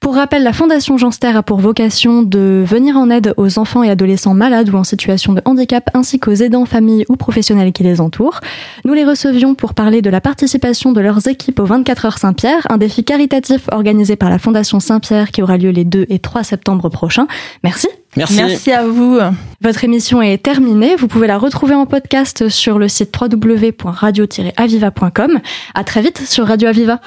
Pour 0.00 0.14
rappel, 0.14 0.42
la 0.42 0.54
Fondation 0.54 0.96
Jean 0.96 1.10
Ster 1.10 1.36
a 1.36 1.42
pour 1.42 1.58
vocation 1.58 2.22
de 2.22 2.64
venir 2.66 2.96
en 2.96 3.10
aide 3.10 3.34
aux 3.36 3.58
enfants 3.58 3.82
et 3.82 3.90
adolescents 3.90 4.32
malades 4.32 4.70
ou 4.70 4.76
en 4.78 4.84
situation 4.84 5.34
de 5.34 5.42
handicap 5.44 5.90
ainsi 5.92 6.18
qu'aux 6.18 6.32
aidants, 6.32 6.64
familles 6.64 6.95
ou 7.08 7.16
professionnels 7.16 7.72
qui 7.72 7.82
les 7.82 8.00
entourent. 8.00 8.40
Nous 8.84 8.94
les 8.94 9.04
recevions 9.04 9.54
pour 9.54 9.74
parler 9.74 10.02
de 10.02 10.10
la 10.10 10.20
participation 10.20 10.92
de 10.92 11.00
leurs 11.00 11.28
équipes 11.28 11.60
au 11.60 11.64
24 11.64 12.04
heures 12.06 12.18
Saint-Pierre, 12.18 12.66
un 12.70 12.78
défi 12.78 13.04
caritatif 13.04 13.68
organisé 13.72 14.16
par 14.16 14.30
la 14.30 14.38
Fondation 14.38 14.80
Saint-Pierre 14.80 15.30
qui 15.30 15.42
aura 15.42 15.56
lieu 15.56 15.70
les 15.70 15.84
2 15.84 16.06
et 16.08 16.18
3 16.18 16.44
septembre 16.44 16.88
prochains. 16.88 17.26
Merci. 17.62 17.88
Merci. 18.16 18.36
Merci 18.36 18.72
à 18.72 18.86
vous. 18.86 19.18
Votre 19.60 19.84
émission 19.84 20.22
est 20.22 20.42
terminée. 20.42 20.96
Vous 20.96 21.06
pouvez 21.06 21.26
la 21.26 21.36
retrouver 21.38 21.74
en 21.74 21.84
podcast 21.84 22.48
sur 22.48 22.78
le 22.78 22.88
site 22.88 23.14
www.radio-aviva.com. 23.20 25.40
À 25.74 25.84
très 25.84 26.00
vite 26.00 26.22
sur 26.26 26.46
Radio 26.46 26.68
Aviva. 26.68 27.02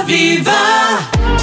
Aviva 0.00 0.52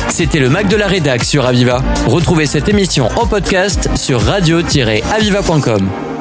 C'était 0.09 0.39
le 0.39 0.49
Mac 0.49 0.67
de 0.67 0.75
la 0.75 0.87
Rédac 0.87 1.23
sur 1.23 1.45
Aviva. 1.45 1.83
Retrouvez 2.07 2.47
cette 2.47 2.67
émission 2.69 3.09
en 3.15 3.27
podcast 3.27 3.87
sur 3.95 4.19
radio-aviva.com. 4.21 6.12